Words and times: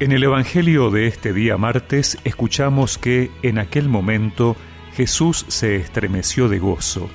En 0.00 0.12
el 0.12 0.22
Evangelio 0.22 0.90
de 0.90 1.08
este 1.08 1.32
día 1.32 1.56
martes 1.56 2.18
escuchamos 2.22 2.98
que 2.98 3.32
en 3.42 3.58
aquel 3.58 3.88
momento 3.88 4.54
Jesús 4.94 5.44
se 5.48 5.74
estremeció 5.74 6.48
de 6.48 6.60
gozo, 6.60 7.10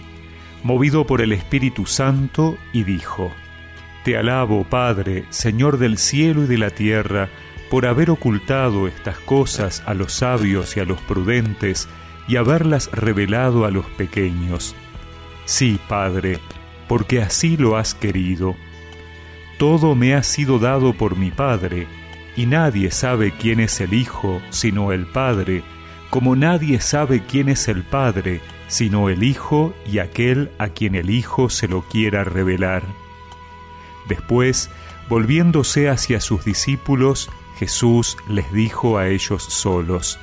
movido 0.64 1.06
por 1.06 1.22
el 1.22 1.32
Espíritu 1.32 1.86
Santo, 1.86 2.58
y 2.74 2.84
dijo, 2.84 3.32
Te 4.04 4.18
alabo, 4.18 4.66
Padre, 4.66 5.24
Señor 5.30 5.78
del 5.78 5.98
cielo 5.98 6.44
y 6.44 6.48
de 6.48 6.58
la 6.58 6.72
tierra, 6.72 7.30
por 7.72 7.86
haber 7.86 8.10
ocultado 8.10 8.86
estas 8.86 9.18
cosas 9.20 9.82
a 9.86 9.94
los 9.94 10.12
sabios 10.12 10.76
y 10.76 10.82
a 10.82 10.86
los 10.86 11.00
prudentes, 11.00 11.88
y 12.28 12.36
haberlas 12.36 12.92
revelado 12.92 13.64
a 13.64 13.72
los 13.72 13.86
pequeños. 13.92 14.76
Sí, 15.46 15.80
Padre, 15.88 16.40
porque 16.90 17.22
así 17.22 17.56
lo 17.56 17.78
has 17.78 17.96
querido. 17.96 18.58
Todo 19.58 19.96
me 19.96 20.16
ha 20.16 20.24
sido 20.24 20.60
dado 20.60 20.92
por 20.92 21.16
mi 21.16 21.32
Padre, 21.32 21.88
y 22.36 22.46
nadie 22.46 22.92
sabe 22.92 23.32
quién 23.32 23.60
es 23.60 23.80
el 23.82 23.94
Hijo 23.94 24.42
sino 24.50 24.92
el 24.92 25.06
Padre, 25.06 25.64
como 26.10 26.36
nadie 26.36 26.80
sabe 26.82 27.24
quién 27.26 27.50
es 27.50 27.68
el 27.68 27.84
Padre 27.84 28.42
sino 28.68 29.10
el 29.10 29.24
Hijo 29.24 29.74
y 29.86 30.00
aquel 30.00 30.52
a 30.58 30.70
quien 30.70 30.96
el 30.96 31.10
Hijo 31.10 31.50
se 31.50 31.68
lo 31.68 31.84
quiera 31.84 32.24
revelar. 32.24 32.84
Después, 34.08 34.70
volviéndose 35.10 35.90
hacia 35.90 36.20
sus 36.20 36.44
discípulos, 36.44 37.30
Jesús 37.58 38.18
les 38.28 38.52
dijo 38.52 38.98
a 38.98 39.08
ellos 39.10 39.44
solos, 39.44 40.20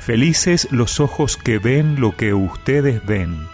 Felices 0.00 0.68
los 0.70 1.00
ojos 1.00 1.36
que 1.36 1.58
ven 1.58 2.00
lo 2.00 2.16
que 2.16 2.32
ustedes 2.32 3.04
ven. 3.04 3.46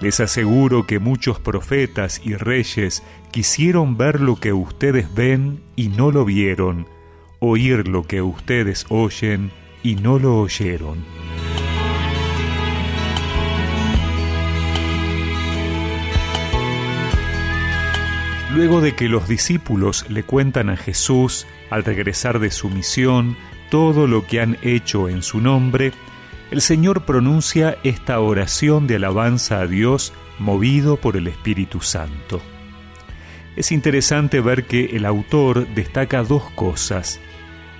Les 0.00 0.20
aseguro 0.20 0.86
que 0.86 0.98
muchos 0.98 1.38
profetas 1.38 2.20
y 2.24 2.34
reyes 2.34 3.02
quisieron 3.30 3.96
ver 3.96 4.20
lo 4.20 4.36
que 4.36 4.52
ustedes 4.52 5.12
ven 5.14 5.60
y 5.76 5.88
no 5.88 6.10
lo 6.10 6.24
vieron, 6.24 6.86
oír 7.44 7.88
lo 7.88 8.04
que 8.04 8.22
ustedes 8.22 8.86
oyen 8.88 9.50
y 9.82 9.96
no 9.96 10.20
lo 10.20 10.38
oyeron. 10.38 11.04
Luego 18.54 18.80
de 18.80 18.94
que 18.94 19.08
los 19.08 19.26
discípulos 19.26 20.08
le 20.08 20.22
cuentan 20.22 20.70
a 20.70 20.76
Jesús, 20.76 21.48
al 21.68 21.82
regresar 21.82 22.38
de 22.38 22.52
su 22.52 22.70
misión, 22.70 23.36
todo 23.70 24.06
lo 24.06 24.24
que 24.24 24.40
han 24.40 24.56
hecho 24.62 25.08
en 25.08 25.22
su 25.22 25.40
nombre, 25.40 25.92
el 26.52 26.60
Señor 26.60 27.04
pronuncia 27.04 27.76
esta 27.82 28.20
oración 28.20 28.86
de 28.86 28.96
alabanza 28.96 29.58
a 29.58 29.66
Dios 29.66 30.12
movido 30.38 30.96
por 30.96 31.16
el 31.16 31.26
Espíritu 31.26 31.80
Santo. 31.80 32.40
Es 33.56 33.72
interesante 33.72 34.40
ver 34.40 34.64
que 34.64 34.96
el 34.96 35.04
autor 35.06 35.66
destaca 35.74 36.22
dos 36.22 36.44
cosas 36.52 37.20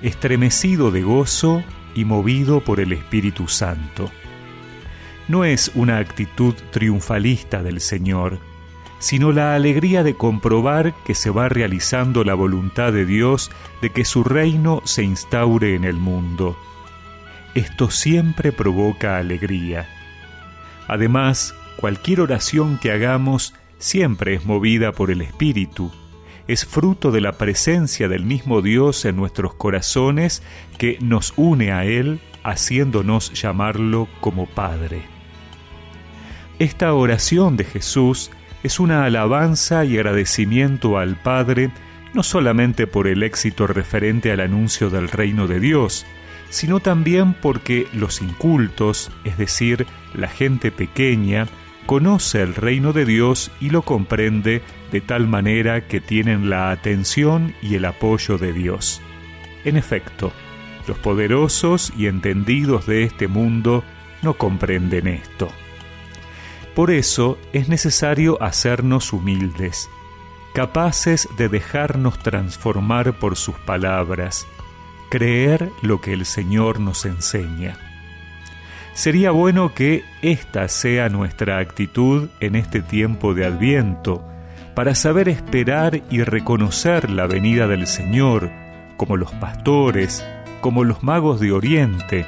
estremecido 0.03 0.91
de 0.91 1.03
gozo 1.03 1.62
y 1.95 2.05
movido 2.05 2.61
por 2.61 2.81
el 2.81 2.92
Espíritu 2.92 3.48
Santo. 3.48 4.11
No 5.28 5.45
es 5.45 5.70
una 5.75 5.98
actitud 5.98 6.55
triunfalista 6.70 7.62
del 7.62 7.81
Señor, 7.81 8.39
sino 8.98 9.33
la 9.33 9.55
alegría 9.55 10.03
de 10.03 10.14
comprobar 10.14 10.95
que 11.05 11.14
se 11.14 11.30
va 11.30 11.48
realizando 11.48 12.25
la 12.25 12.34
voluntad 12.34 12.92
de 12.92 13.05
Dios 13.05 13.50
de 13.80 13.91
que 13.91 14.05
su 14.05 14.23
reino 14.23 14.80
se 14.84 15.03
instaure 15.03 15.75
en 15.75 15.84
el 15.84 15.97
mundo. 15.97 16.56
Esto 17.55 17.91
siempre 17.91 18.53
provoca 18.53 19.19
alegría. 19.19 19.89
Además, 20.89 21.55
cualquier 21.77 22.20
oración 22.20 22.78
que 22.78 22.92
hagamos 22.92 23.55
siempre 23.78 24.34
es 24.34 24.47
movida 24.47 24.92
por 24.92 25.11
el 25.11 25.20
Espíritu, 25.20 25.91
es 26.48 26.66
fruto 26.66 27.10
de 27.10 27.20
la 27.20 27.32
presencia 27.32 28.08
del 28.08 28.24
mismo 28.24 28.62
Dios 28.62 29.04
en 29.04 29.16
nuestros 29.16 29.54
corazones 29.54 30.42
que 30.78 30.98
nos 31.00 31.33
une 31.36 31.72
a 31.72 31.84
Él, 31.84 32.20
haciéndonos 32.42 33.33
llamarlo 33.33 34.08
como 34.20 34.46
Padre. 34.46 35.02
Esta 36.58 36.92
oración 36.94 37.56
de 37.56 37.64
Jesús 37.64 38.30
es 38.62 38.80
una 38.80 39.05
alabanza 39.05 39.84
y 39.84 39.96
agradecimiento 39.96 40.98
al 40.98 41.17
Padre 41.17 41.70
no 42.14 42.22
solamente 42.22 42.86
por 42.86 43.06
el 43.06 43.22
éxito 43.22 43.67
referente 43.67 44.33
al 44.33 44.40
anuncio 44.40 44.90
del 44.90 45.08
reino 45.08 45.46
de 45.46 45.61
Dios, 45.61 46.05
sino 46.50 46.80
también 46.80 47.33
porque 47.33 47.86
los 47.94 48.20
incultos, 48.20 49.11
es 49.24 49.38
decir, 49.38 49.86
la 50.14 50.28
gente 50.28 50.70
pequeña, 50.70 51.46
conoce 51.86 52.42
el 52.42 52.54
reino 52.54 52.92
de 52.92 53.04
Dios 53.04 53.50
y 53.60 53.70
lo 53.70 53.82
comprende 53.82 54.62
de 54.90 55.00
tal 55.00 55.26
manera 55.26 55.86
que 55.88 56.00
tienen 56.00 56.50
la 56.50 56.70
atención 56.70 57.54
y 57.62 57.74
el 57.74 57.84
apoyo 57.84 58.38
de 58.38 58.52
Dios. 58.52 59.00
En 59.64 59.76
efecto, 59.76 60.32
los 60.86 60.98
poderosos 60.98 61.92
y 61.96 62.06
entendidos 62.06 62.86
de 62.86 63.04
este 63.04 63.28
mundo 63.28 63.84
no 64.22 64.34
comprenden 64.34 65.06
esto. 65.06 65.48
Por 66.74 66.90
eso 66.90 67.38
es 67.52 67.68
necesario 67.68 68.42
hacernos 68.42 69.12
humildes, 69.12 69.88
capaces 70.54 71.28
de 71.36 71.48
dejarnos 71.48 72.18
transformar 72.18 73.18
por 73.18 73.36
sus 73.36 73.56
palabras, 73.56 74.46
creer 75.10 75.70
lo 75.82 76.00
que 76.00 76.12
el 76.12 76.24
Señor 76.24 76.80
nos 76.80 77.04
enseña. 77.04 77.92
Sería 78.95 79.30
bueno 79.30 79.75
que 79.75 80.05
esta 80.20 80.69
sea 80.69 81.08
nuestra 81.08 81.58
actitud 81.58 82.29
en 82.41 82.57
este 82.57 82.83
tiempo 82.83 83.33
de 83.33 83.47
Adviento, 83.47 84.23
para 84.75 84.95
saber 84.95 85.29
esperar 85.29 86.03
y 86.11 86.23
reconocer 86.23 87.11
la 87.11 87.27
venida 87.27 87.67
del 87.67 87.86
Señor, 87.86 88.51
como 88.97 89.17
los 89.17 89.33
pastores, 89.33 90.25
como 90.61 90.85
los 90.85 91.03
magos 91.03 91.41
de 91.41 91.53
Oriente, 91.53 92.27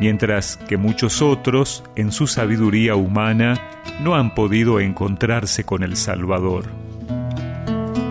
mientras 0.00 0.56
que 0.56 0.76
muchos 0.76 1.22
otros, 1.22 1.82
en 1.96 2.12
su 2.12 2.26
sabiduría 2.26 2.94
humana, 2.94 3.60
no 4.02 4.14
han 4.14 4.34
podido 4.34 4.80
encontrarse 4.80 5.64
con 5.64 5.82
el 5.82 5.96
Salvador. 5.96 6.66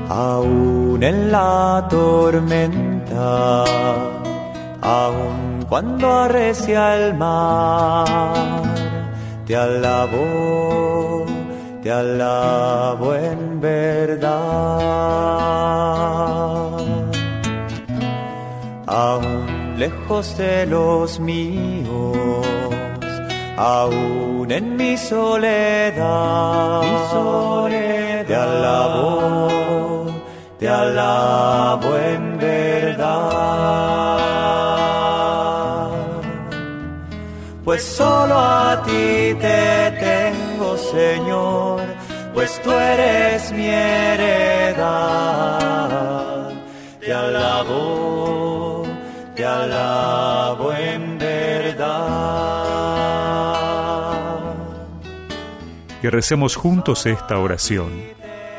Aún 0.09 1.03
en 1.03 1.31
la 1.31 1.87
tormenta, 1.89 3.63
aún 4.91 5.65
cuando 5.69 6.05
arrecia 6.25 6.81
el 6.97 7.13
mar. 7.13 8.05
Te 9.45 9.55
alabo, 9.55 11.25
te 11.81 11.91
alabo 11.91 13.15
en 13.15 13.39
verdad. 13.61 14.31
Aún 18.87 19.75
lejos 19.77 20.37
de 20.37 20.65
los 20.65 21.19
míos, 21.19 22.45
aún 23.57 24.51
en 24.51 24.75
mi 24.75 24.97
soledad, 24.97 26.81
mi 26.83 26.93
soledad 27.11 27.91
te 28.31 28.35
alabo, 28.35 30.05
te 30.59 30.69
alabo 30.69 31.97
en 31.97 32.30
solo 37.81 38.37
a 38.37 38.81
ti 38.83 39.35
te 39.39 39.91
tengo, 39.99 40.77
Señor, 40.77 41.81
pues 42.33 42.61
tú 42.61 42.71
eres 42.71 43.51
mi 43.51 43.67
heredad. 43.67 45.21
Te 46.99 47.13
alabo, 47.13 48.83
te 49.35 49.43
alabo 49.45 50.73
en 50.73 51.17
verdad. 51.17 52.11
Y 56.03 56.07
recemos 56.07 56.55
juntos 56.55 57.05
esta 57.05 57.37
oración. 57.37 57.91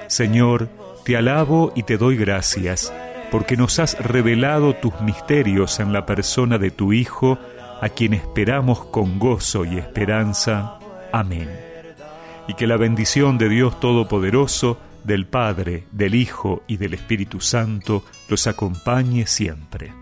Señor, 0.07 0.69
te 1.05 1.17
alabo 1.17 1.73
y 1.75 1.83
te 1.85 1.97
doy 1.97 2.17
gracias, 2.17 2.93
porque 3.31 3.57
nos 3.57 3.79
has 3.79 3.99
revelado 3.99 4.75
tus 4.75 5.01
misterios 5.01 5.81
en 5.81 5.93
la 5.93 6.07
persona 6.07 6.59
de 6.59 6.71
tu 6.71 6.93
Hijo, 6.93 7.39
a 7.83 7.89
quien 7.89 8.15
esperamos 8.15 8.85
con 8.85 9.19
gozo 9.19 9.65
y 9.65 9.77
esperanza. 9.77 10.79
Amén. 11.13 11.51
Y 12.47 12.55
que 12.55 12.69
la 12.69 12.77
bendición 12.77 13.39
de 13.39 13.49
Dios 13.49 13.81
Todopoderoso, 13.81 14.79
del 15.03 15.27
Padre, 15.27 15.89
del 15.91 16.15
Hijo 16.15 16.63
y 16.69 16.77
del 16.77 16.95
Espíritu 16.95 17.41
Santo 17.41 18.05
los 18.29 18.47
acompañe 18.47 19.27
siempre. 19.27 20.02